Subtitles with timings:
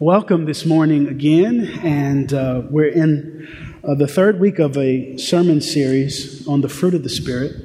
[0.00, 3.48] Welcome this morning again, and uh, we're in
[3.82, 7.56] uh, the third week of a sermon series on the fruit of the Spirit.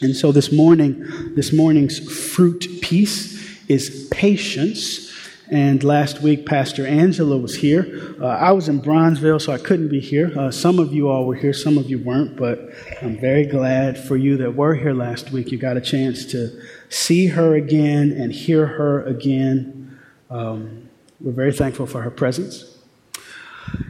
[0.00, 1.04] And so this morning,
[1.34, 1.98] this morning's
[2.32, 5.14] fruit piece is patience.
[5.50, 8.16] And last week, Pastor Angela was here.
[8.18, 10.32] Uh, I was in Bronzeville, so I couldn't be here.
[10.34, 12.70] Uh, some of you all were here, some of you weren't, but
[13.02, 15.52] I'm very glad for you that were here last week.
[15.52, 16.58] You got a chance to
[16.88, 19.98] see her again and hear her again.
[20.30, 20.86] Um,
[21.20, 22.64] we're very thankful for her presence.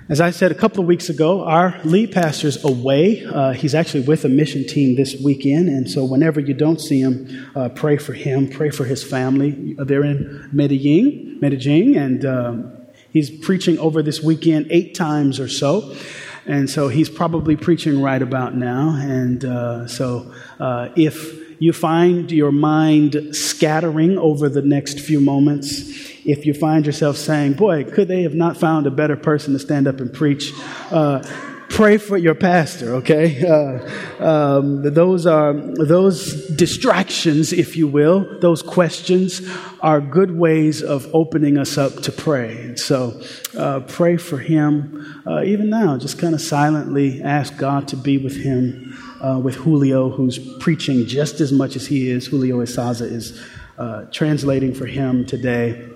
[0.09, 3.25] As I said a couple of weeks ago, our lead pastor's away.
[3.25, 7.01] Uh, he's actually with a mission team this weekend, and so whenever you don't see
[7.01, 9.75] him, uh, pray for him, pray for his family.
[9.79, 12.77] They're in Medellin, Medellin, and um,
[13.13, 15.95] he's preaching over this weekend eight times or so.
[16.47, 18.97] And so he's probably preaching right about now.
[19.01, 26.10] And uh, so uh, if you find your mind scattering over the next few moments,
[26.25, 29.59] if you find yourself saying, Boy, could they have not found a better person to
[29.59, 30.53] stand up and preach?
[30.91, 31.23] Uh,
[31.71, 33.41] pray for your pastor, okay?
[33.49, 39.41] Uh, um, those are those distractions, if you will, those questions
[39.81, 42.75] are good ways of opening us up to pray.
[42.77, 43.19] so,
[43.57, 45.23] uh, pray for him.
[45.27, 49.55] Uh, even now, just kind of silently ask God to be with him, uh, with
[49.55, 52.27] Julio, who's preaching just as much as he is.
[52.27, 53.41] Julio Isaza is
[53.79, 55.90] uh, translating for him today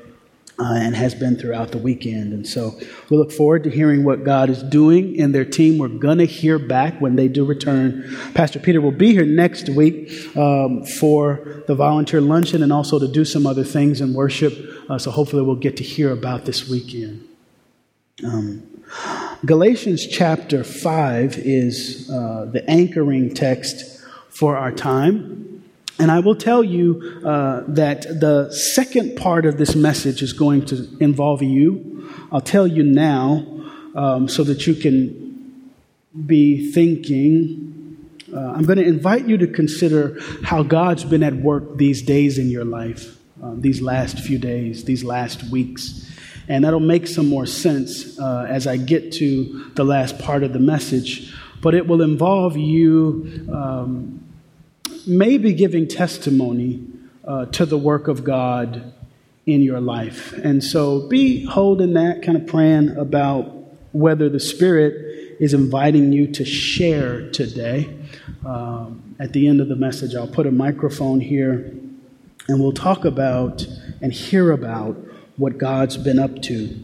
[0.59, 2.33] uh, and has been throughout the weekend.
[2.33, 2.79] And so
[3.11, 5.79] we look forward to hearing what God is doing in their team.
[5.79, 8.17] We're going to hear back when they do return.
[8.35, 13.09] Pastor Peter will be here next week um, for the volunteer luncheon and also to
[13.09, 14.55] do some other things in worship.
[14.89, 17.27] Uh, so hopefully we'll get to hear about this weekend.
[18.25, 18.63] Um,
[19.45, 25.44] Galatians chapter 5 is uh, the anchoring text for our time.
[25.99, 30.67] And I will tell you uh, that the second part of this message is going
[30.67, 32.11] to involve you.
[32.33, 33.47] I'll tell you now
[33.95, 35.73] um, so that you can
[36.27, 38.11] be thinking.
[38.35, 42.39] Uh, I'm going to invite you to consider how God's been at work these days
[42.39, 46.11] in your life, uh, these last few days, these last weeks.
[46.49, 50.53] And that'll make some more sense uh, as I get to the last part of
[50.53, 51.33] the message.
[51.63, 53.49] But it will involve you.
[53.53, 54.24] Um,
[55.07, 56.87] may be giving testimony
[57.27, 58.93] uh, to the work of God
[59.47, 60.33] in your life.
[60.33, 63.45] And so be holding that, kind of praying about
[63.93, 67.95] whether the Spirit is inviting you to share today.
[68.45, 71.73] Um, at the end of the message, I'll put a microphone here
[72.49, 73.67] and we'll talk about
[74.01, 74.97] and hear about
[75.37, 76.79] what God's been up to.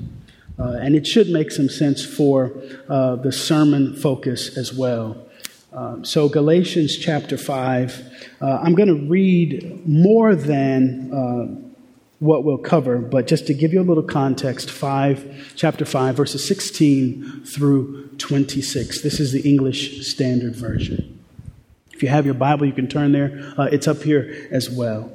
[0.59, 2.53] Uh, and it should make some sense for
[2.88, 5.16] uh, the sermon focus as well.
[5.72, 8.09] Um, so, Galatians chapter 5,
[8.40, 11.70] uh, I'm going to read more than uh,
[12.20, 16.46] what we'll cover, but just to give you a little context, 5, chapter 5, verses
[16.46, 19.02] 16 through 26.
[19.02, 21.18] This is the English Standard Version.
[21.92, 23.52] If you have your Bible, you can turn there.
[23.58, 25.12] Uh, it's up here as well.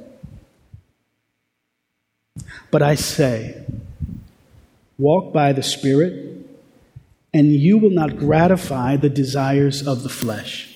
[2.70, 3.64] But I say,
[4.98, 6.26] walk by the Spirit
[7.32, 10.75] and you will not gratify the desires of the flesh.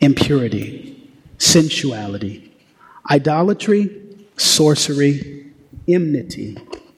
[0.00, 2.52] impurity, sensuality,
[3.10, 4.00] idolatry,
[4.36, 5.52] sorcery,
[5.86, 6.56] enmity,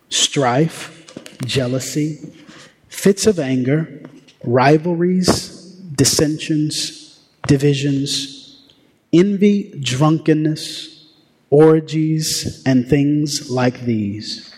[0.08, 2.32] strife, jealousy,
[2.88, 4.02] fits of anger,
[4.44, 8.62] rivalries, dissensions, divisions,
[9.12, 11.06] envy, drunkenness,
[11.50, 14.54] orgies, and things like these.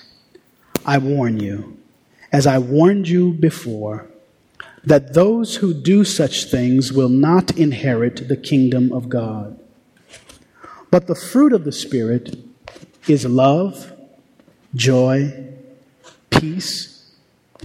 [0.84, 1.78] I warn you
[2.32, 4.08] as I warned you before,
[4.84, 9.58] that those who do such things will not inherit the kingdom of God.
[10.90, 12.36] But the fruit of the Spirit
[13.08, 13.92] is love,
[14.74, 15.48] joy,
[16.30, 17.12] peace,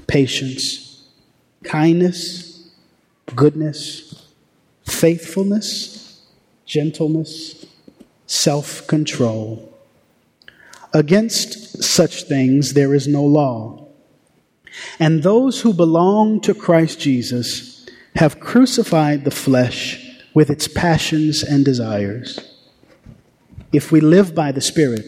[0.08, 1.08] patience,
[1.64, 2.70] kindness,
[3.36, 4.28] goodness,
[4.86, 6.22] faithfulness,
[6.66, 7.66] gentleness,
[8.28, 9.74] self control.
[10.94, 13.87] Against such things there is no law.
[15.00, 17.86] And those who belong to Christ Jesus
[18.16, 20.04] have crucified the flesh
[20.34, 22.40] with its passions and desires.
[23.72, 25.06] If we live by the Spirit,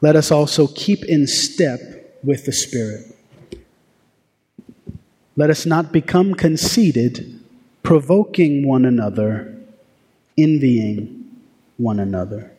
[0.00, 1.80] let us also keep in step
[2.22, 3.16] with the Spirit.
[5.36, 7.40] let us not become conceited,
[7.82, 9.56] provoking one another,
[10.36, 11.24] envying
[11.78, 12.52] one another.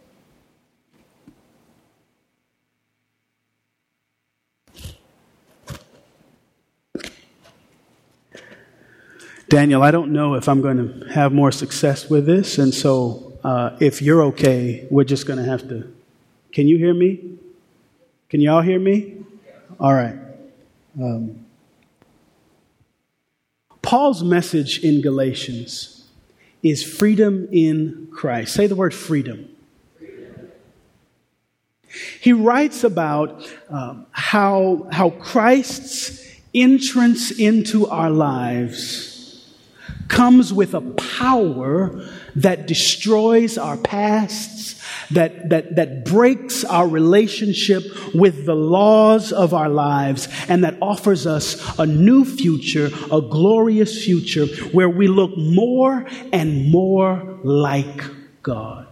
[9.51, 13.38] Daniel, I don't know if I'm going to have more success with this, and so
[13.44, 15.94] uh, if you're okay, we're just going to have to.
[16.53, 17.38] Can you hear me?
[18.30, 19.18] Can y'all hear me?
[19.77, 20.15] All right.
[20.98, 21.45] Um,
[23.81, 26.07] Paul's message in Galatians
[26.63, 28.53] is freedom in Christ.
[28.53, 29.50] Say the word freedom.
[32.21, 39.11] He writes about um, how, how Christ's entrance into our lives
[40.12, 42.06] comes with a power
[42.36, 44.75] that destroys our pasts,
[45.12, 51.25] that, that, that breaks our relationship with the laws of our lives, and that offers
[51.25, 58.04] us a new future, a glorious future where we look more and more like
[58.44, 58.88] God.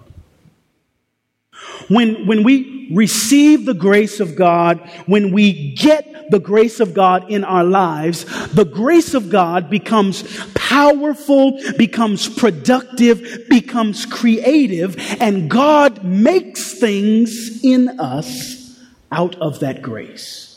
[1.90, 7.30] When, when we receive the grace of God, when we get the grace of God
[7.30, 16.04] in our lives, the grace of God becomes powerful, becomes productive, becomes creative, and God
[16.04, 18.80] makes things in us
[19.12, 20.49] out of that grace.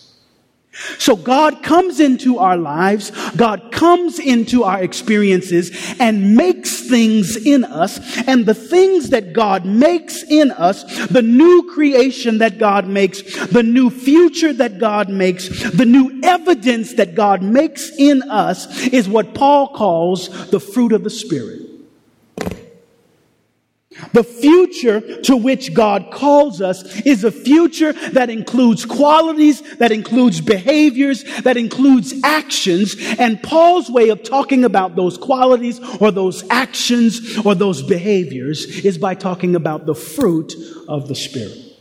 [0.99, 5.71] So God comes into our lives, God comes into our experiences
[6.01, 8.01] and makes things in us.
[8.27, 13.63] And the things that God makes in us, the new creation that God makes, the
[13.63, 19.35] new future that God makes, the new evidence that God makes in us is what
[19.35, 21.62] Paul calls the fruit of the Spirit.
[24.13, 30.41] The future to which God calls us is a future that includes qualities, that includes
[30.41, 32.97] behaviors, that includes actions.
[33.19, 38.99] And Paul's way of talking about those qualities or those actions or those behaviors is
[38.99, 40.53] by talking about the fruit
[40.89, 41.72] of the Spirit.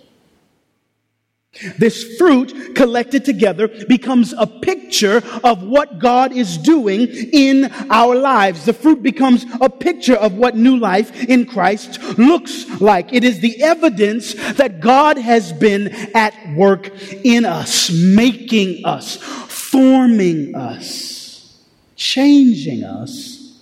[1.77, 8.63] This fruit collected together becomes a picture of what God is doing in our lives.
[8.63, 13.11] The fruit becomes a picture of what new life in Christ looks like.
[13.11, 16.89] It is the evidence that God has been at work
[17.25, 21.59] in us, making us, forming us,
[21.97, 23.59] changing us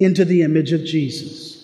[0.00, 1.57] into the image of Jesus.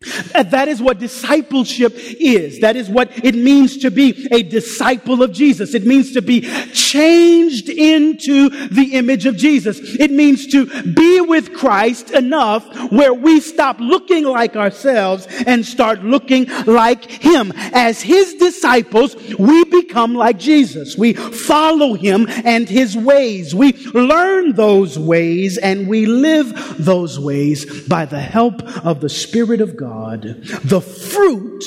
[0.00, 2.60] That is what discipleship is.
[2.60, 5.74] That is what it means to be a disciple of Jesus.
[5.74, 6.42] It means to be
[6.72, 9.80] changed into the image of Jesus.
[9.80, 16.04] It means to be with Christ enough where we stop looking like ourselves and start
[16.04, 17.52] looking like Him.
[17.56, 20.96] As His disciples, we become like Jesus.
[20.96, 23.52] We follow Him and His ways.
[23.52, 29.60] We learn those ways and we live those ways by the help of the Spirit
[29.60, 30.22] of God God.
[30.64, 31.64] The fruit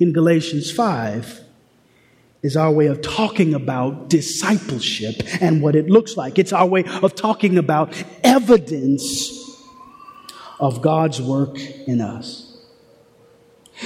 [0.00, 1.40] in Galatians 5
[2.42, 6.38] is our way of talking about discipleship and what it looks like.
[6.38, 9.32] It's our way of talking about evidence
[10.58, 12.42] of God's work in us.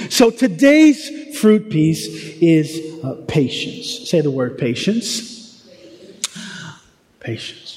[0.09, 2.07] So today's fruit piece
[2.41, 4.09] is uh, patience.
[4.09, 5.67] Say the word patience.
[7.19, 7.70] Patience.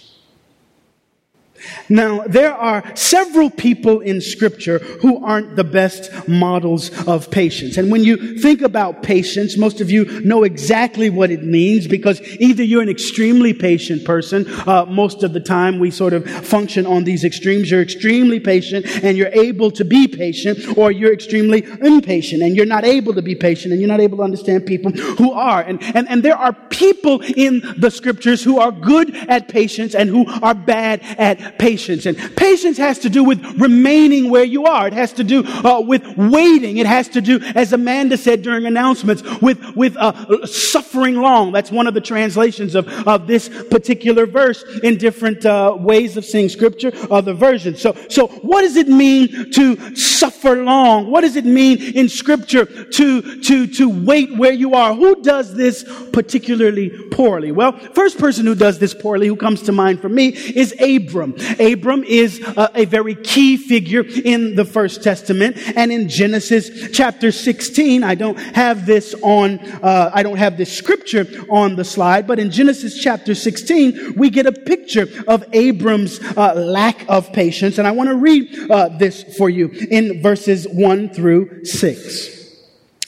[1.88, 7.76] Now, there are several people in Scripture who aren't the best models of patience.
[7.76, 12.20] And when you think about patience, most of you know exactly what it means because
[12.40, 16.86] either you're an extremely patient person, uh, most of the time we sort of function
[16.86, 17.70] on these extremes.
[17.70, 22.66] You're extremely patient and you're able to be patient, or you're extremely impatient and you're
[22.66, 25.62] not able to be patient and you're not able to understand people who are.
[25.62, 30.08] And, and, and there are people in the Scriptures who are good at patience and
[30.08, 32.06] who are bad at patience.
[32.06, 34.86] And patience has to do with remaining where you are.
[34.86, 36.78] It has to do uh, with waiting.
[36.78, 41.52] It has to do, as Amanda said during announcements, with, with uh, suffering long.
[41.52, 46.24] That's one of the translations of, of this particular verse in different uh, ways of
[46.24, 47.80] seeing scripture, other versions.
[47.80, 51.10] So, so what does it mean to suffer long?
[51.10, 54.94] What does it mean in scripture to, to, to wait where you are?
[54.94, 57.52] Who does this particularly poorly?
[57.52, 61.34] Well, first person who does this poorly, who comes to mind for me, is Abram.
[61.58, 65.56] Abram is a, a very key figure in the First Testament.
[65.76, 70.76] And in Genesis chapter 16, I don't have this on, uh, I don't have this
[70.76, 76.20] scripture on the slide, but in Genesis chapter 16, we get a picture of Abram's
[76.36, 77.78] uh, lack of patience.
[77.78, 82.34] And I want to read uh, this for you in verses 1 through 6.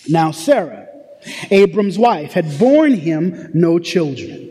[0.09, 0.89] Now, Sarah,
[1.51, 4.46] Abram's wife, had borne him no children.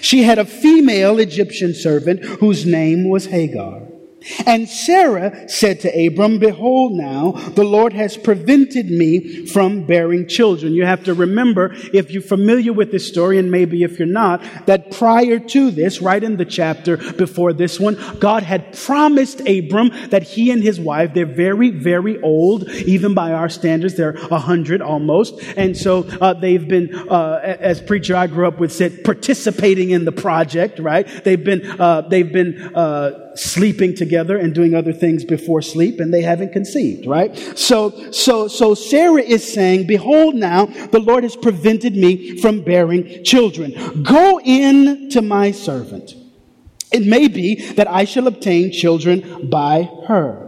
[0.00, 3.82] She had a female Egyptian servant whose name was Hagar.
[4.46, 10.74] And Sarah said to Abram, Behold, now the Lord has prevented me from bearing children.
[10.74, 14.42] You have to remember, if you're familiar with this story, and maybe if you're not,
[14.66, 19.90] that prior to this, right in the chapter before this one, God had promised Abram
[20.10, 24.38] that he and his wife, they're very, very old, even by our standards, they're a
[24.38, 25.40] hundred almost.
[25.56, 30.04] And so uh, they've been, uh, as preacher I grew up with said, participating in
[30.04, 31.06] the project, right?
[31.24, 36.12] They've been, uh, they've been, uh, sleeping together and doing other things before sleep and
[36.12, 37.36] they haven't conceived, right?
[37.58, 43.24] So, so, so Sarah is saying, behold now, the Lord has prevented me from bearing
[43.24, 44.02] children.
[44.02, 46.14] Go in to my servant.
[46.92, 50.45] It may be that I shall obtain children by her.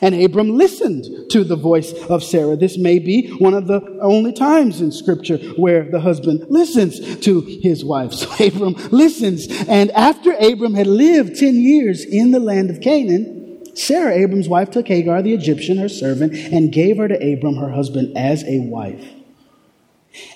[0.00, 2.56] And Abram listened to the voice of Sarah.
[2.56, 7.40] This may be one of the only times in scripture where the husband listens to
[7.40, 8.12] his wife.
[8.20, 9.46] So Abram listens.
[9.66, 13.40] And after Abram had lived 10 years in the land of Canaan,
[13.74, 17.70] Sarah, Abram's wife, took Hagar the Egyptian, her servant, and gave her to Abram, her
[17.70, 19.04] husband, as a wife.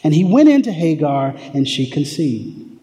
[0.02, 2.78] And he went into Hagar, and she conceived.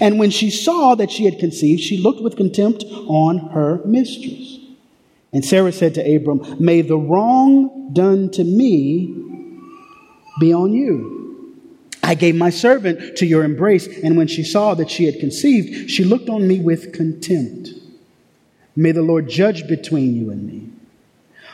[0.00, 4.58] And when she saw that she had conceived, she looked with contempt on her mistress.
[5.34, 9.12] And Sarah said to Abram, May the wrong done to me
[10.38, 11.12] be on you.
[12.04, 15.90] I gave my servant to your embrace, and when she saw that she had conceived,
[15.90, 17.70] she looked on me with contempt.
[18.76, 20.68] May the Lord judge between you and me.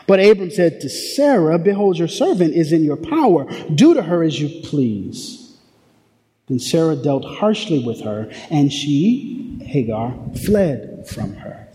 [0.06, 3.46] But Abram said to Sarah, Behold, your servant is in your power.
[3.74, 5.56] Do to her as you please.
[6.48, 11.68] Then Sarah dealt harshly with her, and she, Hagar, fled from her.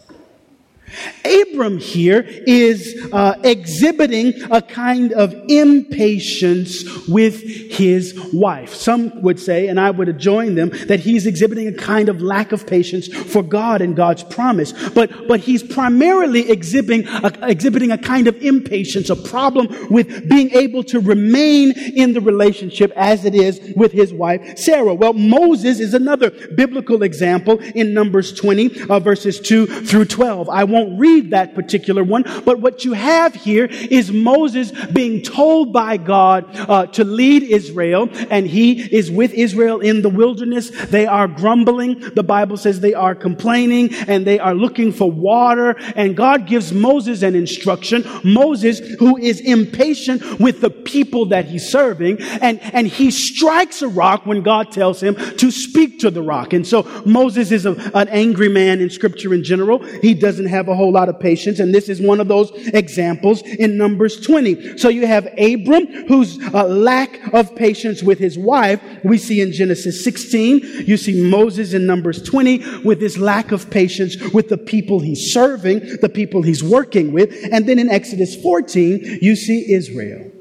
[1.23, 8.73] Abram here is uh, exhibiting a kind of impatience with his wife.
[8.73, 12.51] Some would say, and I would join them, that he's exhibiting a kind of lack
[12.51, 14.73] of patience for God and God's promise.
[14.89, 20.51] But, but he's primarily exhibiting a, exhibiting a kind of impatience, a problem with being
[20.51, 24.93] able to remain in the relationship as it is with his wife, Sarah.
[24.93, 30.49] Well, Moses is another biblical example in Numbers 20, uh, verses 2 through 12.
[30.49, 35.21] I won't won't read that particular one, but what you have here is Moses being
[35.21, 40.69] told by God uh, to lead Israel, and he is with Israel in the wilderness.
[40.69, 41.99] They are grumbling.
[41.99, 46.73] The Bible says they are complaining and they are looking for water, and God gives
[46.73, 48.03] Moses an instruction.
[48.23, 53.87] Moses, who is impatient with the people that he's serving, and, and he strikes a
[53.87, 56.53] rock when God tells him to speak to the rock.
[56.53, 59.83] And so Moses is a, an angry man in scripture in general.
[59.83, 62.51] He doesn't have a a whole lot of patience, and this is one of those
[62.73, 64.77] examples in Numbers 20.
[64.77, 69.53] So you have Abram, whose uh, lack of patience with his wife, we see in
[69.53, 70.85] Genesis 16.
[70.85, 75.31] You see Moses in Numbers 20 with his lack of patience with the people he's
[75.31, 77.33] serving, the people he's working with.
[77.51, 80.34] And then in Exodus 14, you see Israel.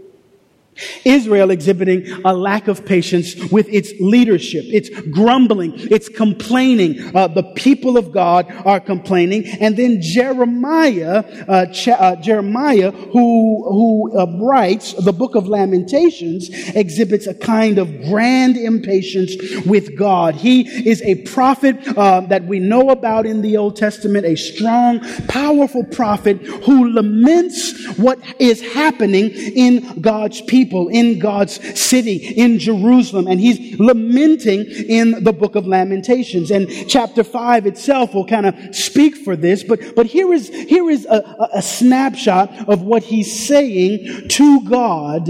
[1.04, 4.64] Israel exhibiting a lack of patience with its leadership.
[4.68, 5.72] It's grumbling.
[5.76, 7.14] It's complaining.
[7.14, 9.46] Uh, the people of God are complaining.
[9.60, 16.48] And then Jeremiah, uh, Ch- uh, Jeremiah, who, who uh, writes the book of Lamentations,
[16.74, 19.34] exhibits a kind of grand impatience
[19.66, 20.34] with God.
[20.34, 25.00] He is a prophet uh, that we know about in the Old Testament, a strong,
[25.28, 32.58] powerful prophet who laments what is happening in God's people people in God's city, in
[32.58, 33.26] Jerusalem.
[33.26, 36.50] And he's lamenting in the book of Lamentations.
[36.50, 39.62] And chapter 5 itself will kind of speak for this.
[39.62, 45.28] But, but here is, here is a, a snapshot of what he's saying to God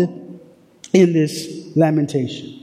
[0.93, 2.61] in this lamentation.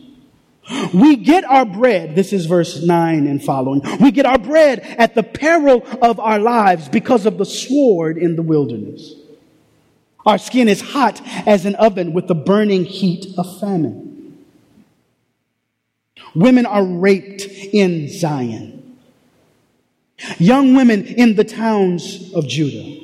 [0.94, 3.82] We get our bread, this is verse 9 and following.
[4.00, 8.38] We get our bread at the peril of our lives because of the sword in
[8.38, 9.16] the wilderness.
[10.26, 14.38] Our skin is hot as an oven with the burning heat of famine.
[16.36, 18.98] Women are raped in Zion.
[20.38, 23.01] Young women in the towns of Judah.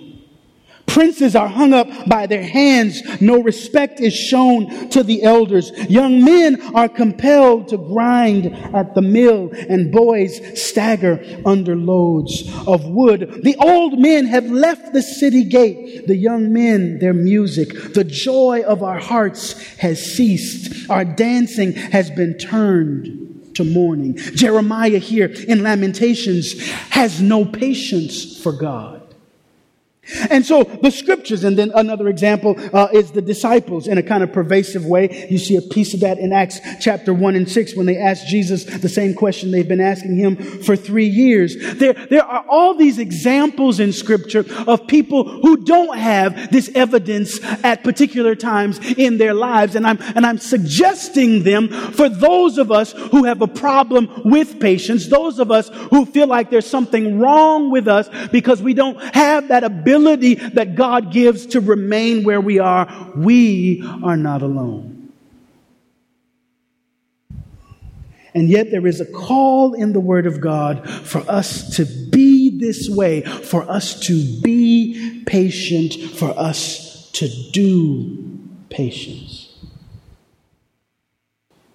[0.88, 3.22] Princes are hung up by their hands.
[3.22, 5.72] No respect is shown to the elders.
[5.90, 12.86] Young men are compelled to grind at the mill and boys stagger under loads of
[12.86, 13.42] wood.
[13.44, 16.08] The old men have left the city gate.
[16.08, 17.94] The young men, their music.
[17.94, 20.90] The joy of our hearts has ceased.
[20.90, 24.16] Our dancing has been turned to mourning.
[24.16, 28.97] Jeremiah here in Lamentations has no patience for God.
[30.30, 34.24] And so the scriptures, and then another example uh, is the disciples in a kind
[34.24, 35.28] of pervasive way.
[35.30, 38.28] You see a piece of that in Acts chapter 1 and 6 when they asked
[38.28, 41.56] Jesus the same question they've been asking him for three years.
[41.76, 47.44] There, there are all these examples in scripture of people who don't have this evidence
[47.64, 49.76] at particular times in their lives.
[49.76, 54.60] And I'm, and I'm suggesting them for those of us who have a problem with
[54.60, 58.98] patience, those of us who feel like there's something wrong with us because we don't
[59.14, 64.42] have that ability ability that God gives to remain where we are, we are not
[64.42, 65.12] alone.
[68.34, 72.60] And yet, there is a call in the Word of God for us to be
[72.60, 78.40] this way, for us to be patient, for us to do
[78.70, 79.58] patience.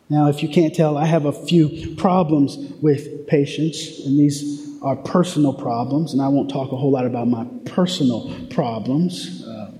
[0.08, 4.96] Now, if you can't tell, I have a few problems with patience, and these are
[4.96, 9.44] personal problems, and I won't talk a whole lot about my personal problems.
[9.44, 9.70] Uh,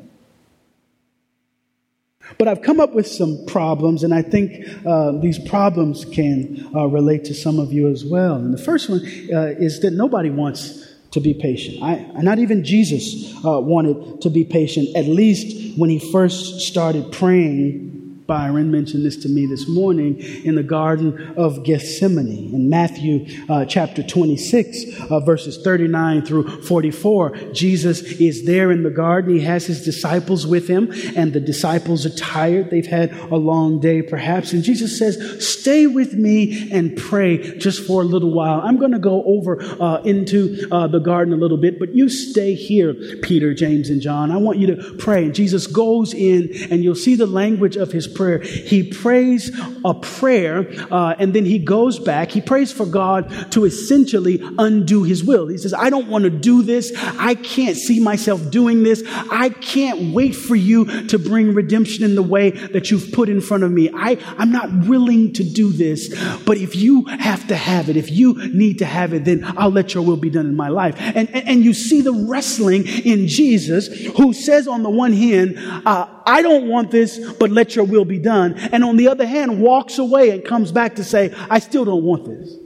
[2.39, 6.87] but I've come up with some problems, and I think uh, these problems can uh,
[6.87, 8.37] relate to some of you as well.
[8.37, 9.01] And the first one
[9.33, 11.83] uh, is that nobody wants to be patient.
[11.83, 17.13] I, not even Jesus uh, wanted to be patient, at least when he first started
[17.13, 17.92] praying
[18.27, 22.55] Byron mentioned this to me this morning in the Garden of Gethsemane.
[22.55, 28.91] In Matthew uh, chapter 26, uh, verses 39 through 44, Jesus is there in the
[28.91, 29.35] garden.
[29.35, 32.71] He has his disciples with him, and the disciples are tired.
[32.71, 34.53] They've had a long day, perhaps.
[34.53, 38.61] And Jesus says, Stay with me and pray just for a little while.
[38.61, 42.09] I'm going to go over uh, into uh, the garden a little bit, but you
[42.09, 44.31] stay here, Peter, James, and John.
[44.31, 45.25] I want you to pray.
[45.25, 48.39] And Jesus goes in, and you'll see the language of his prayer.
[48.41, 49.51] He prays
[49.85, 52.31] a prayer uh, and then he goes back.
[52.31, 55.49] He prays for God to essentially undo his will.
[55.49, 56.93] He says, I don't want to do this.
[56.97, 59.03] I can't see myself doing this.
[59.07, 63.41] I can't wait for you to bring redemption in the way that you've put in
[63.41, 63.91] front of me.
[63.95, 66.09] I, I'm not willing to do this.
[66.45, 69.71] But if you have to have it, if you need to have it, then I'll
[69.71, 70.95] let your will be done in my life.
[70.99, 75.57] And, and, and you see the wrestling in Jesus who says on the one hand,
[75.87, 78.55] uh, I don't want this, but let your will be done.
[78.73, 82.03] And on the other hand, walks away and comes back to say, I still don't
[82.03, 82.57] want this.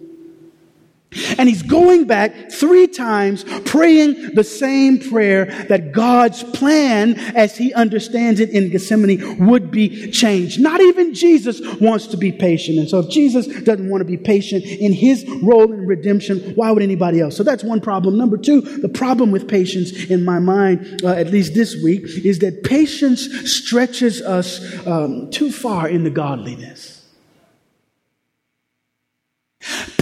[1.38, 7.72] And he's going back three times praying the same prayer that God's plan, as he
[7.72, 10.60] understands it in Gethsemane, would be changed.
[10.60, 12.78] Not even Jesus wants to be patient.
[12.78, 16.70] And so if Jesus doesn't want to be patient in his role in redemption, why
[16.70, 17.36] would anybody else?
[17.36, 18.18] So that's one problem.
[18.18, 22.40] Number two, the problem with patience in my mind, uh, at least this week, is
[22.40, 26.95] that patience stretches us um, too far into godliness.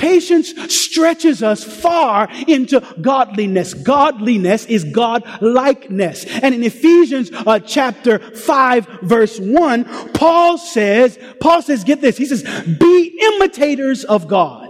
[0.04, 3.72] Patience stretches us far into godliness.
[3.72, 6.26] Godliness is God likeness.
[6.42, 12.26] And in Ephesians uh, chapter 5 verse 1, Paul says, Paul says, get this, he
[12.26, 14.63] says, be imitators of God.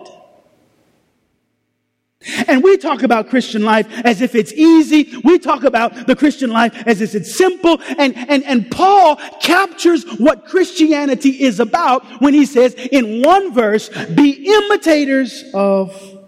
[2.47, 5.17] And we talk about Christian life as if it's easy.
[5.25, 7.81] We talk about the Christian life as if it's simple.
[7.99, 13.89] And, and, and Paul captures what Christianity is about when he says in one verse,
[13.89, 16.19] be imitators of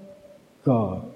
[0.64, 1.12] God.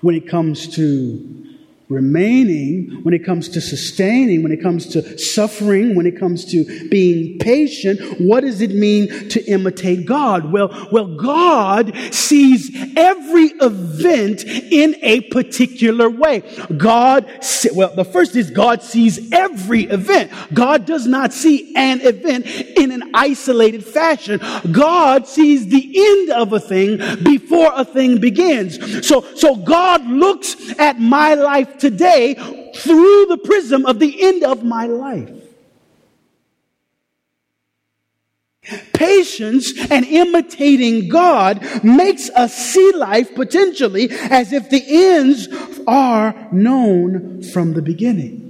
[0.00, 1.55] When it comes to
[1.88, 6.88] remaining, when it comes to sustaining, when it comes to suffering, when it comes to
[6.88, 10.50] being patient, what does it mean to imitate God?
[10.50, 16.42] Well, well, God sees every event in a particular way.
[16.76, 17.30] God,
[17.72, 20.32] well, the first is God sees every event.
[20.52, 24.40] God does not see an event in an isolated fashion.
[24.72, 29.06] God sees the end of a thing before a thing begins.
[29.06, 32.34] So, so God looks at my life today
[32.74, 35.30] through the prism of the end of my life.
[38.92, 45.48] Patience and imitating God makes us see life potentially as if the ends
[45.86, 48.45] are known from the beginning.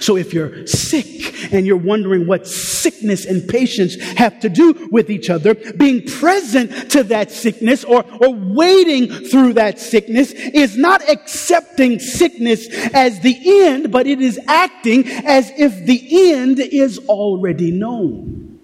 [0.00, 5.10] So if you're sick and you're wondering what sickness and patience have to do with
[5.10, 11.06] each other, being present to that sickness or, or waiting through that sickness is not
[11.08, 17.70] accepting sickness as the end, but it is acting as if the end is already
[17.70, 18.58] known.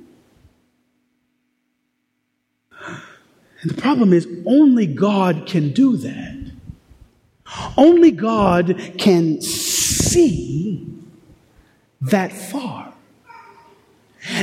[3.63, 6.53] And the problem is only God can do that.
[7.77, 10.96] Only God can see
[12.03, 12.93] that far.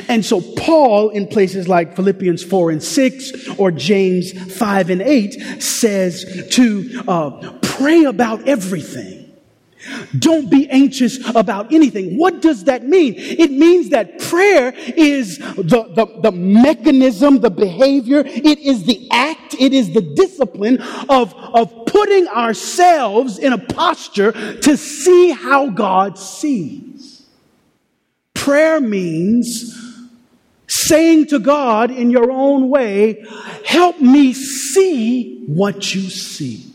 [0.08, 5.62] And so, Paul, in places like Philippians 4 and 6 or James 5 and 8,
[5.62, 9.24] says to uh, pray about everything.
[10.18, 12.18] Don't be anxious about anything.
[12.18, 13.16] What does that mean?
[13.18, 19.56] It means that prayer is the, the, the, mechanism, the behavior, it is the act,
[19.60, 26.18] it is the discipline of, of putting ourselves in a posture to see how God
[26.18, 27.13] sees.
[28.44, 29.74] Prayer means
[30.68, 33.26] saying to God in your own way,
[33.66, 36.74] help me see what you see.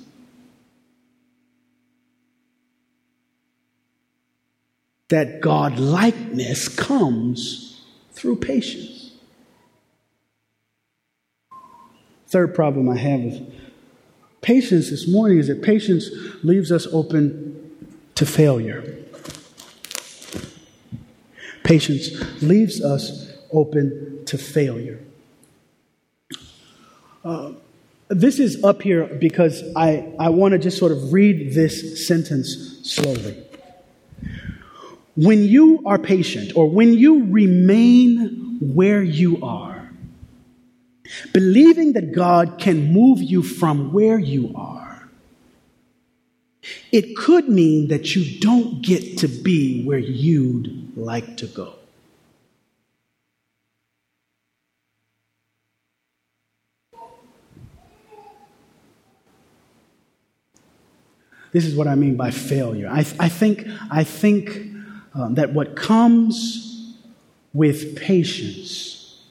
[5.08, 9.12] that God likeness comes through patience.
[12.26, 13.54] Third problem I have with
[14.42, 16.10] patience this morning is that patience
[16.42, 17.72] leaves us open
[18.16, 18.97] to failure.
[21.68, 22.08] Patience
[22.40, 24.98] leaves us open to failure.
[27.22, 27.52] Uh,
[28.08, 32.80] this is up here because I, I want to just sort of read this sentence
[32.84, 33.44] slowly.
[35.14, 39.90] When you are patient or when you remain where you are,
[41.34, 45.06] believing that God can move you from where you are,
[46.92, 51.74] it could mean that you don't get to be where you'd like to go.
[61.52, 62.88] This is what I mean by failure.
[62.88, 64.60] I, I think, I think
[65.14, 66.94] um, that what comes
[67.54, 69.24] with patience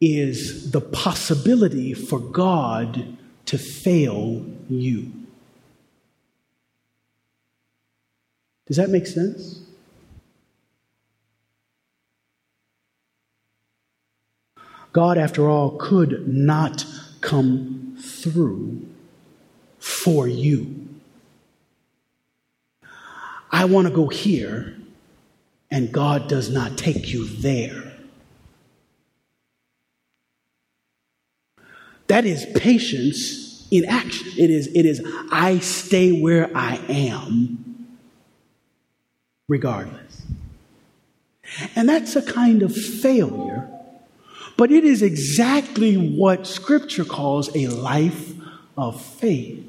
[0.00, 5.12] is the possibility for God to fail you.
[8.66, 9.60] Does that make sense?
[14.94, 16.86] God, after all, could not
[17.20, 18.86] come through
[19.80, 20.88] for you.
[23.50, 24.76] I want to go here,
[25.68, 27.92] and God does not take you there.
[32.06, 34.28] That is patience in action.
[34.38, 35.02] It is, it is
[35.32, 37.88] I stay where I am
[39.48, 40.22] regardless.
[41.74, 43.68] And that's a kind of failure,
[44.56, 48.32] but it is exactly what Scripture calls a life
[48.76, 49.64] of faith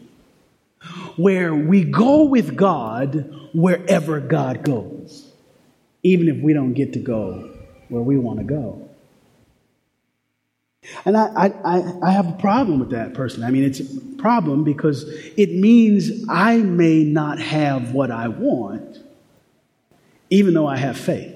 [1.16, 5.32] where we go with God wherever God goes,
[6.04, 7.52] even if we don't get to go
[7.90, 8.90] where we want to go.
[11.04, 13.44] And I, I, I have a problem with that person.
[13.44, 15.04] I mean, it's a problem because
[15.36, 19.00] it means I may not have what I want,
[20.30, 21.35] even though I have faith.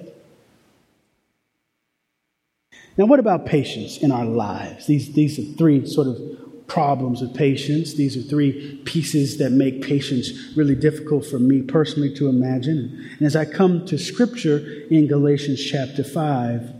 [2.99, 4.85] Now, what about patience in our lives?
[4.85, 7.93] These, these are three sort of problems with patience.
[7.93, 13.09] These are three pieces that make patience really difficult for me personally to imagine.
[13.17, 16.73] And as I come to Scripture in Galatians chapter 5,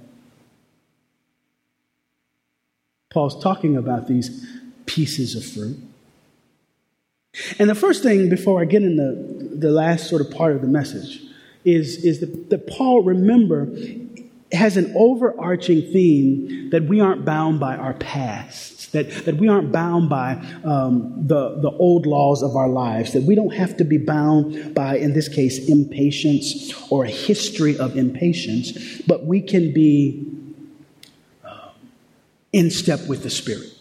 [3.12, 4.46] Paul's talking about these
[4.88, 5.78] pieces of fruit.
[7.60, 10.62] And the first thing, before I get in the, the last sort of part of
[10.62, 11.22] the message,
[11.64, 13.70] is, is that, that Paul, remember,
[14.52, 19.72] has an overarching theme that we aren't bound by our pasts, that, that we aren't
[19.72, 20.34] bound by
[20.64, 24.74] um, the, the old laws of our lives, that we don't have to be bound
[24.74, 30.26] by, in this case, impatience or a history of impatience, but we can be
[31.44, 31.70] uh,
[32.52, 33.79] in step with the Spirit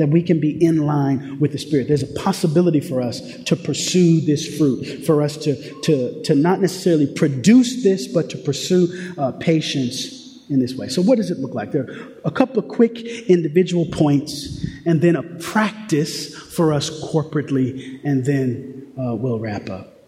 [0.00, 1.86] that we can be in line with the Spirit.
[1.86, 6.58] There's a possibility for us to pursue this fruit, for us to, to, to not
[6.58, 10.88] necessarily produce this, but to pursue uh, patience in this way.
[10.88, 11.72] So, what does it look like?
[11.72, 18.00] There are a couple of quick individual points, and then a practice for us corporately,
[18.02, 19.99] and then uh, we'll wrap up.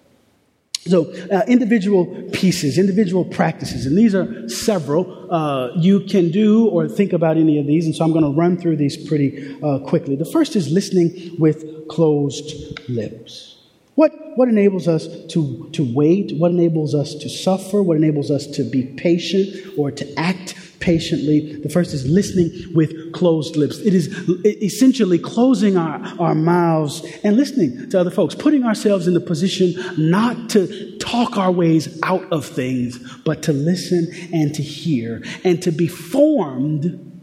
[0.87, 5.33] So, uh, individual pieces, individual practices, and these are several.
[5.33, 8.37] Uh, you can do or think about any of these, and so I'm going to
[8.37, 10.17] run through these pretty uh, quickly.
[10.17, 13.59] The first is listening with closed lips.
[13.95, 16.33] What, what enables us to, to wait?
[16.39, 17.81] What enables us to suffer?
[17.83, 21.57] What enables us to be patient or to act patiently.
[21.57, 23.79] The first is listening with closed lips.
[23.79, 24.09] It is
[24.45, 29.75] essentially closing our, our mouths and listening to other folks, putting ourselves in the position
[29.97, 35.63] not to talk our ways out of things, but to listen and to hear and
[35.63, 37.23] to be formed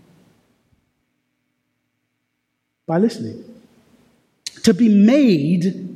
[2.88, 3.44] by listening.
[4.64, 5.89] To be made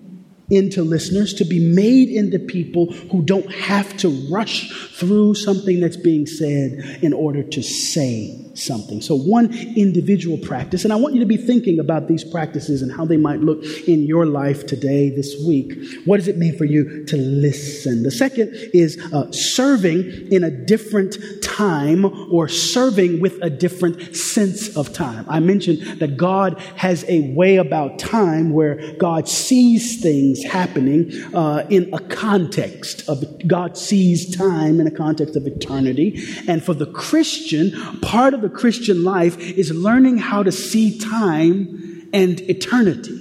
[0.49, 5.97] into listeners, to be made into people who don't have to rush through something that's
[5.97, 9.01] being said in order to say something.
[9.01, 12.91] So, one individual practice, and I want you to be thinking about these practices and
[12.91, 15.73] how they might look in your life today, this week.
[16.05, 18.03] What does it mean for you to listen?
[18.03, 24.75] The second is uh, serving in a different time or serving with a different sense
[24.75, 25.25] of time.
[25.27, 31.67] I mentioned that God has a way about time where God sees things happening uh,
[31.69, 36.23] in a context of God sees time in a context of eternity.
[36.47, 42.09] And for the Christian, part of the Christian life is learning how to see time
[42.13, 43.19] and eternity.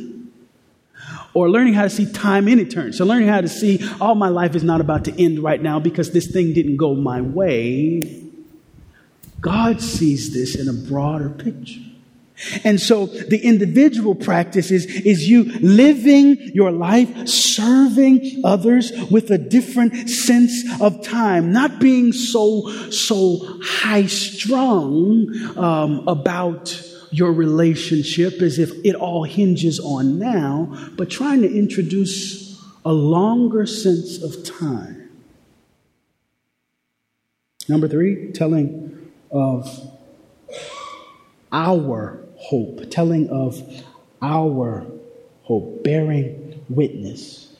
[1.34, 2.96] Or learning how to see time in eternity.
[2.96, 5.60] So, learning how to see, all oh, my life is not about to end right
[5.60, 8.22] now because this thing didn't go my way.
[9.40, 11.80] God sees this in a broader picture.
[12.64, 19.38] And so the individual practice is, is you living your life, serving others with a
[19.38, 28.58] different sense of time, not being so, so high strung um, about your relationship as
[28.58, 35.10] if it all hinges on now, but trying to introduce a longer sense of time.
[37.68, 39.92] Number three, telling of
[41.52, 43.62] our hope, telling of
[44.20, 44.86] our
[45.42, 47.52] hope, bearing witness.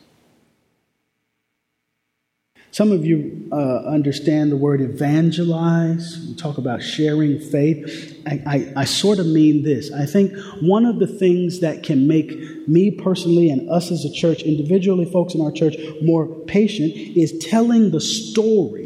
[2.73, 6.19] Some of you uh, understand the word evangelize.
[6.27, 8.19] We talk about sharing faith.
[8.27, 9.93] I, I, I, sort of mean this.
[9.93, 12.31] I think one of the things that can make
[12.67, 17.37] me personally and us as a church, individually, folks in our church, more patient is
[17.43, 18.82] telling the story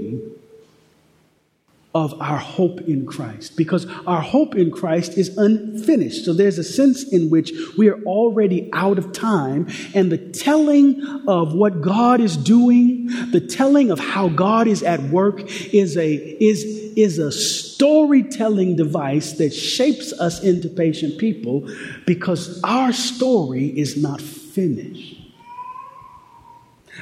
[1.97, 6.27] of our hope in Christ because our hope in Christ is unfinished.
[6.27, 11.03] So there's a sense in which we are already out of time, and the telling
[11.27, 15.41] of what God is doing, the telling of how God is at work
[15.73, 16.63] is a is
[16.99, 21.67] is a storytelling device that shapes us into patient people
[22.05, 25.16] because our story is not finished.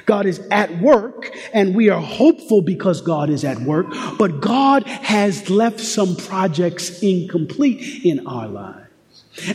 [0.06, 3.86] God is at work, and we are hopeful because God is at work,
[4.18, 8.84] but God has left some projects incomplete in our lives.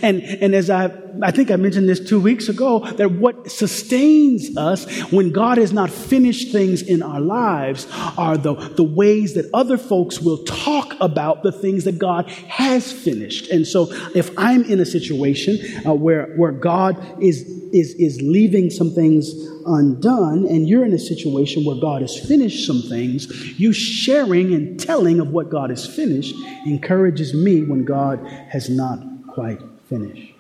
[0.01, 4.57] And, and as I, I think I mentioned this two weeks ago, that what sustains
[4.57, 9.49] us when God has not finished things in our lives are the, the ways that
[9.53, 13.49] other folks will talk about the things that God has finished.
[13.49, 18.69] And so if I'm in a situation uh, where, where God is, is, is leaving
[18.69, 19.33] some things
[19.69, 24.79] undone, and you're in a situation where God has finished some things, you sharing and
[24.79, 30.33] telling of what God has finished encourages me when God has not quite finished.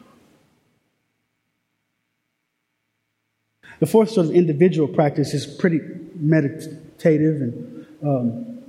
[3.79, 5.79] The fourth sort of individual practice is pretty
[6.15, 8.63] meditative and um,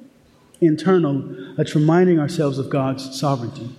[0.61, 1.59] internal.
[1.59, 3.71] It's reminding ourselves of God's sovereignty.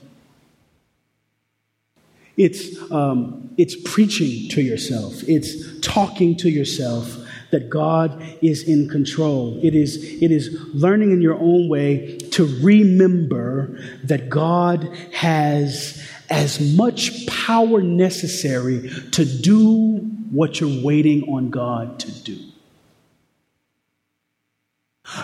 [2.41, 5.21] It's, um, it's preaching to yourself.
[5.27, 7.17] It's talking to yourself
[7.51, 9.59] that God is in control.
[9.61, 16.75] It is, it is learning in your own way to remember that God has as
[16.75, 19.97] much power necessary to do
[20.31, 22.39] what you're waiting on God to do.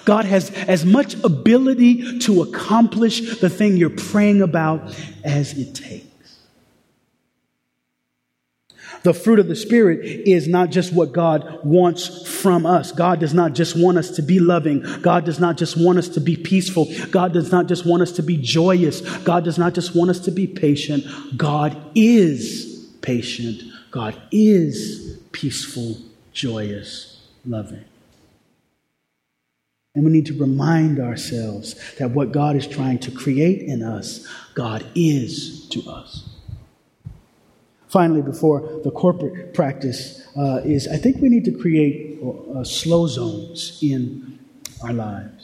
[0.05, 6.06] God has as much ability to accomplish the thing you're praying about as it takes.
[9.07, 12.91] The fruit of the Spirit is not just what God wants from us.
[12.91, 14.83] God does not just want us to be loving.
[15.01, 16.87] God does not just want us to be peaceful.
[17.09, 18.99] God does not just want us to be joyous.
[19.19, 21.05] God does not just want us to be patient.
[21.37, 23.63] God is patient.
[23.91, 25.95] God is peaceful,
[26.33, 27.85] joyous, loving.
[29.95, 34.27] And we need to remind ourselves that what God is trying to create in us,
[34.53, 36.36] God is to us.
[37.97, 43.07] Finally, before the corporate practice uh, is, I think we need to create uh, slow
[43.07, 44.37] zones in
[44.83, 45.36] our lives.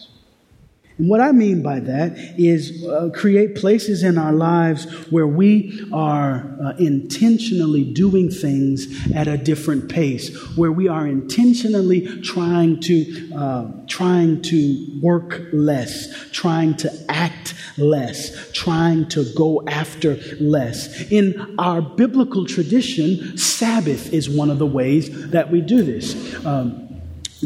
[0.98, 5.88] And what I mean by that is uh, create places in our lives where we
[5.92, 13.32] are uh, intentionally doing things at a different pace, where we are intentionally trying to
[13.36, 21.12] uh, trying to work less, trying to act less, trying to go after less.
[21.12, 26.14] In our biblical tradition, Sabbath is one of the ways that we do this.
[26.46, 26.93] Um,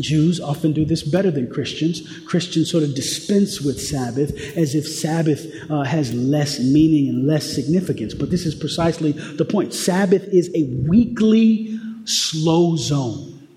[0.02, 2.02] Jews often do this better than Christians.
[2.26, 7.54] Christians sort of dispense with Sabbath as if Sabbath uh, has less meaning and less
[7.54, 8.14] significance.
[8.14, 9.74] But this is precisely the point.
[9.74, 13.48] Sabbath is a weekly slow zone.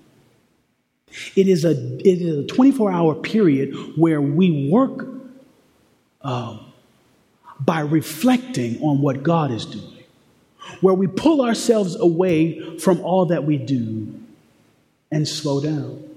[1.35, 5.07] It is a, it is a 24 hour period where we work
[6.21, 6.71] um,
[7.59, 10.03] by reflecting on what God is doing,
[10.79, 14.19] where we pull ourselves away from all that we do
[15.11, 16.10] and slow down.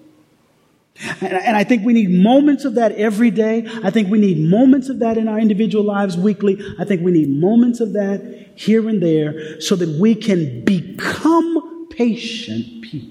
[1.20, 3.66] And I think we need moments of that every day.
[3.82, 6.56] I think we need moments of that in our individual lives weekly.
[6.78, 11.88] I think we need moments of that here and there so that we can become
[11.90, 13.10] patient people.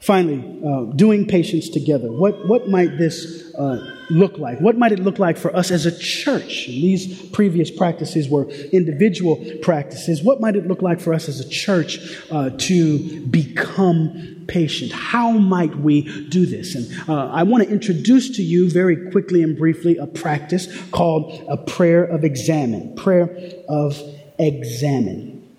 [0.00, 2.10] Finally, uh, doing patience together.
[2.10, 4.60] What, what might this uh, look like?
[4.60, 6.66] What might it look like for us as a church?
[6.66, 10.22] these previous practices were individual practices.
[10.22, 11.98] What might it look like for us as a church
[12.30, 14.92] uh, to become patient?
[14.92, 16.74] How might we do this?
[16.74, 21.44] And uh, I want to introduce to you very quickly and briefly a practice called
[21.48, 22.94] a prayer of examen.
[22.96, 23.36] Prayer
[23.68, 24.00] of
[24.38, 25.56] examen.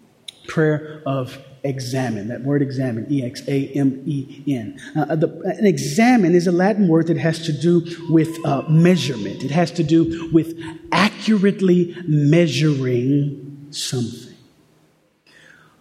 [0.47, 2.27] Prayer of examen.
[2.27, 4.79] That word examen, E X A M E N.
[4.95, 9.51] Uh, an examen is a Latin word that has to do with uh, measurement, it
[9.51, 10.59] has to do with
[10.91, 14.33] accurately measuring something.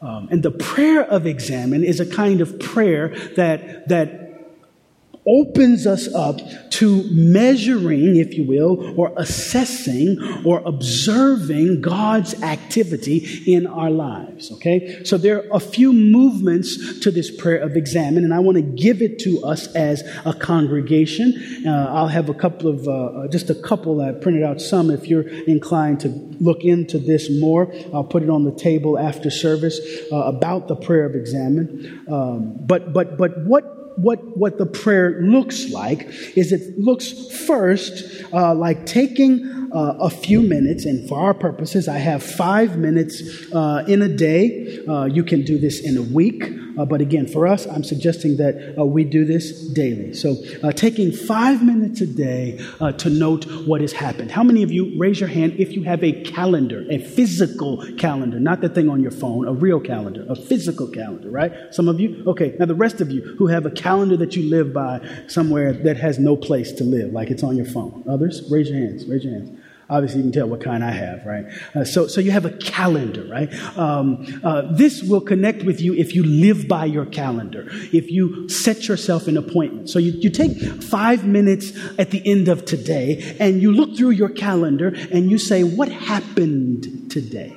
[0.00, 4.21] Um, and the prayer of examen is a kind of prayer that, that
[5.26, 13.66] opens us up to measuring, if you will, or assessing or observing God's activity in
[13.66, 14.50] our lives.
[14.52, 15.04] Okay?
[15.04, 18.62] So there are a few movements to this prayer of examen, and I want to
[18.62, 21.62] give it to us as a congregation.
[21.66, 24.90] Uh, I'll have a couple of, uh, uh just a couple I printed out some
[24.90, 26.08] if you're inclined to
[26.40, 27.72] look into this more.
[27.94, 29.78] I'll put it on the table after service
[30.10, 32.04] uh, about the prayer of examen.
[32.10, 37.12] Um, but, but, but what what, what the prayer looks like is it looks
[37.46, 42.76] first uh, like taking uh, a few minutes, and for our purposes, I have five
[42.76, 44.84] minutes uh, in a day.
[44.86, 46.44] Uh, you can do this in a week,
[46.78, 50.14] uh, but again, for us, I'm suggesting that uh, we do this daily.
[50.14, 50.36] So,
[50.72, 52.58] taking five minutes a day
[52.98, 54.30] to note what has happened.
[54.30, 58.40] How many of you raise your hand if you have a calendar, a physical calendar,
[58.40, 61.52] not the thing on your phone, a real calendar, a physical calendar, right?
[61.74, 62.24] Some of you?
[62.26, 65.72] Okay, now the rest of you who have a calendar that you live by somewhere
[65.72, 68.04] that has no place to live, like it's on your phone.
[68.08, 69.58] Others, raise your hands, raise your hands.
[69.92, 71.44] Obviously, you can tell what kind I have, right?
[71.74, 73.52] Uh, so, so you have a calendar, right?
[73.76, 78.48] Um, uh, this will connect with you if you live by your calendar, if you
[78.48, 79.90] set yourself an appointment.
[79.90, 84.10] So you, you take five minutes at the end of today and you look through
[84.10, 87.54] your calendar and you say, What happened today?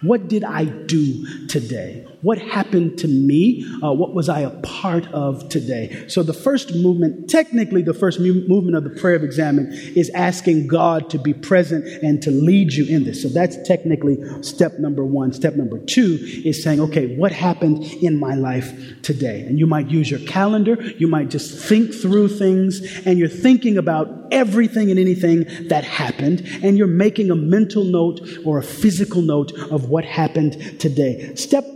[0.00, 2.03] What did I do today?
[2.24, 3.66] What happened to me?
[3.82, 6.06] Uh, what was I a part of today?
[6.08, 10.08] So, the first movement, technically, the first mu- movement of the prayer of examen is
[10.14, 13.20] asking God to be present and to lead you in this.
[13.22, 15.34] So, that's technically step number one.
[15.34, 19.42] Step number two is saying, okay, what happened in my life today?
[19.42, 23.76] And you might use your calendar, you might just think through things, and you're thinking
[23.76, 29.20] about everything and anything that happened, and you're making a mental note or a physical
[29.20, 31.34] note of what happened today.
[31.34, 31.73] Step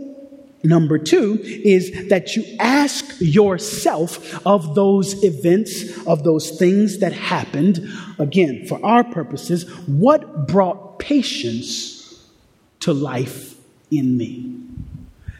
[0.63, 7.87] Number two is that you ask yourself of those events, of those things that happened,
[8.17, 12.27] again, for our purposes, what brought patience
[12.81, 13.55] to life
[13.89, 14.58] in me?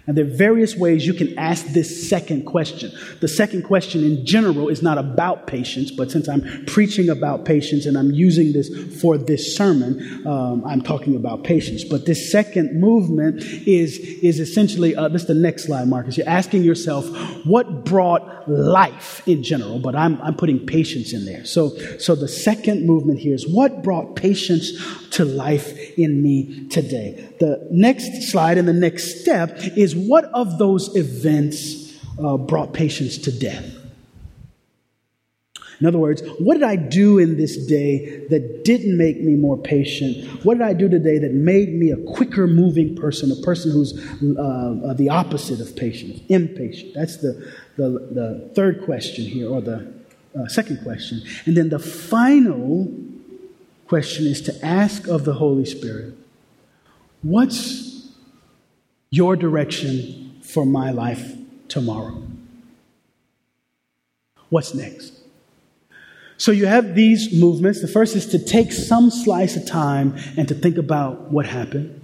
[0.09, 2.91] And there are various ways you can ask this second question.
[3.19, 7.85] The second question in general is not about patience, but since I'm preaching about patience
[7.85, 8.69] and I'm using this
[8.99, 11.83] for this sermon, um, I'm talking about patience.
[11.83, 16.17] But this second movement is, is essentially, uh, this is the next slide, Marcus.
[16.17, 17.05] You're asking yourself,
[17.45, 19.77] what brought life in general?
[19.77, 21.45] But I'm, I'm putting patience in there.
[21.45, 24.71] So, so the second movement here is what brought patience
[25.11, 27.35] to life in me today?
[27.39, 33.17] The next slide and the next step is what of those events uh, brought patience
[33.19, 33.75] to death?
[35.79, 39.57] In other words, what did I do in this day that didn't make me more
[39.57, 40.43] patient?
[40.43, 43.93] What did I do today that made me a quicker moving person, a person who's
[43.93, 46.93] uh, the opposite of patient, impatient?
[46.95, 49.93] That's the, the, the third question here, or the
[50.37, 51.21] uh, second question.
[51.45, 52.93] And then the final
[53.87, 56.13] question is to ask of the Holy Spirit,
[57.21, 57.98] what's
[59.11, 61.35] your direction for my life
[61.67, 62.21] tomorrow.
[64.49, 65.13] What's next?
[66.37, 67.81] So you have these movements.
[67.81, 71.95] The first is to take some slice of time and to think about what happened.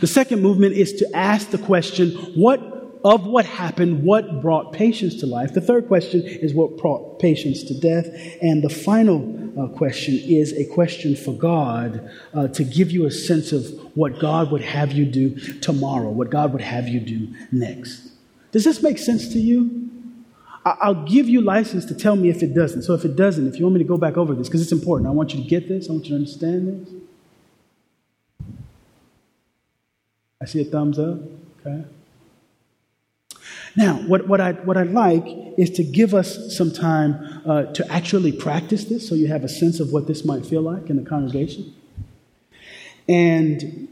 [0.00, 5.16] The second movement is to ask the question, what of what happened, what brought patience
[5.16, 5.54] to life.
[5.54, 8.06] The third question is what brought patience to death.
[8.42, 13.10] And the final uh, question is a question for God uh, to give you a
[13.10, 17.28] sense of what God would have you do tomorrow, what God would have you do
[17.50, 18.10] next.
[18.52, 19.88] Does this make sense to you?
[20.62, 22.82] I'll give you license to tell me if it doesn't.
[22.82, 24.72] So if it doesn't, if you want me to go back over this, because it's
[24.72, 26.94] important, I want you to get this, I want you to understand this.
[30.42, 31.18] I see a thumbs up.
[31.64, 31.84] Okay.
[33.76, 35.24] Now, what, what, I, what I'd like
[35.56, 39.48] is to give us some time uh, to actually practice this so you have a
[39.48, 41.74] sense of what this might feel like in the congregation.
[43.08, 43.88] And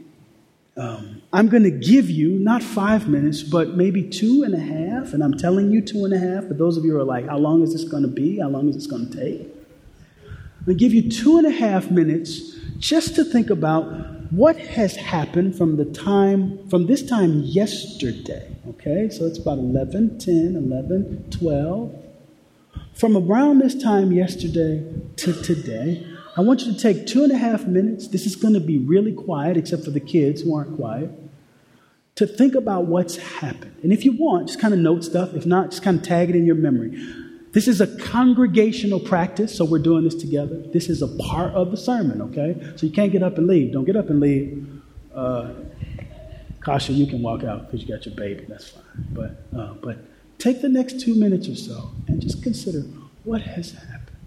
[0.75, 5.13] um, I'm going to give you not five minutes, but maybe two and a half.
[5.13, 6.47] And I'm telling you two and a half.
[6.47, 8.39] But those of you who are like, how long is this going to be?
[8.39, 9.41] How long is this going to take?
[10.25, 13.83] I'm going to give you two and a half minutes just to think about
[14.31, 19.09] what has happened from the time, from this time yesterday, okay?
[19.09, 22.05] So it's about 11, 10, 11, 12.
[22.93, 24.83] From around this time yesterday
[25.17, 26.05] to today,
[26.37, 28.07] I want you to take two and a half minutes.
[28.07, 31.11] This is going to be really quiet, except for the kids who aren't quiet,
[32.15, 33.75] to think about what's happened.
[33.83, 35.33] And if you want, just kind of note stuff.
[35.33, 37.01] If not, just kind of tag it in your memory.
[37.51, 40.61] This is a congregational practice, so we're doing this together.
[40.71, 42.55] This is a part of the sermon, okay?
[42.75, 43.73] So you can't get up and leave.
[43.73, 44.81] Don't get up and leave.
[45.13, 45.53] Uh,
[46.59, 48.45] Kasha, you can walk out because you got your baby.
[48.47, 48.83] That's fine.
[49.11, 49.97] But, uh, but
[50.37, 52.81] take the next two minutes or so and just consider
[53.23, 54.17] what has happened.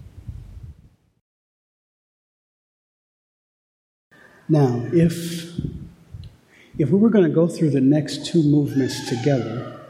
[4.49, 5.55] Now, if,
[6.77, 9.82] if we were going to go through the next two movements together,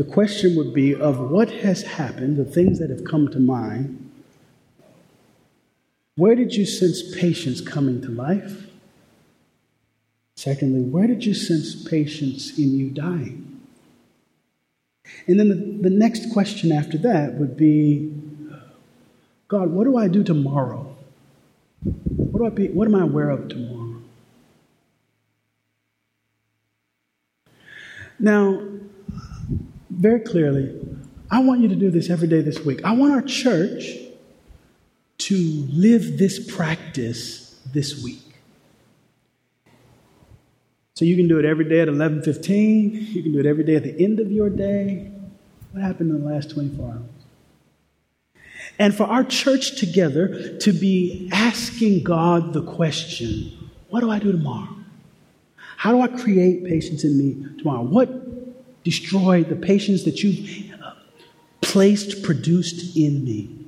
[0.00, 4.10] the question would be of what has happened, the things that have come to mind.
[6.16, 8.66] Where did you sense patience coming to life?
[10.36, 13.60] Secondly, where did you sense patience in you dying?
[15.26, 18.10] And then the, the next question after that would be
[19.48, 20.96] God, what do I do tomorrow?
[21.82, 24.00] What, do I be, what am I aware of tomorrow?
[28.18, 28.62] Now,
[30.00, 30.74] very clearly,
[31.30, 32.82] I want you to do this every day this week.
[32.84, 33.96] I want our church
[35.18, 35.36] to
[35.70, 38.22] live this practice this week.
[40.94, 43.14] So you can do it every day at 11:15.
[43.14, 45.10] You can do it every day at the end of your day.
[45.72, 47.02] What happened in the last 24 hours?
[48.78, 53.52] And for our church together to be asking God the question,
[53.90, 54.74] what do I do tomorrow?
[55.76, 57.82] How do I create patience in me tomorrow?
[57.82, 58.08] What
[58.84, 60.94] destroy the patience that you've uh,
[61.60, 63.59] placed, produced in me.